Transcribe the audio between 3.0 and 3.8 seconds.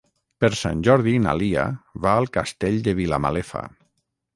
Vilamalefa.